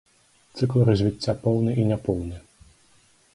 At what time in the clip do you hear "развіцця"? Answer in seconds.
0.89-1.35